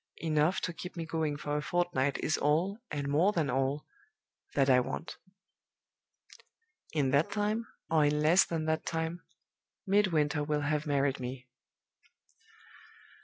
[0.23, 3.85] Enough to keep me going for a fortnight is all, and more than all,
[4.55, 5.17] that I want.
[6.91, 9.21] In that time, or in less than that time,
[9.85, 11.45] Midwinter will have married me."